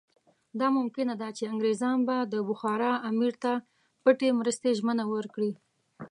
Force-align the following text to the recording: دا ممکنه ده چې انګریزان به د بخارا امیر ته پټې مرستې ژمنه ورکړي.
دا 0.59 0.67
ممکنه 0.77 1.13
ده 1.21 1.29
چې 1.37 1.43
انګریزان 1.51 1.97
به 2.07 2.17
د 2.33 2.35
بخارا 2.49 2.91
امیر 3.09 3.33
ته 3.43 3.51
پټې 4.03 4.29
مرستې 4.39 4.69
ژمنه 4.79 5.03
ورکړي. 5.13 5.51